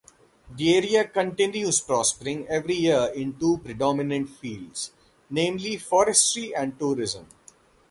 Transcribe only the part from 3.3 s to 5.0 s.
two predominant fields,